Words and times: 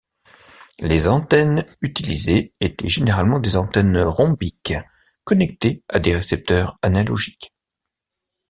Les 0.79 1.07
antennes 1.07 1.63
utilisées 1.81 2.53
étaient 2.59 2.87
généralement 2.87 3.37
des 3.37 3.55
antennes 3.55 3.99
rhombiques, 4.01 4.73
connectées 5.25 5.83
à 5.89 5.99
des 5.99 6.15
récepteurs 6.15 6.79
analogiques. 6.81 7.53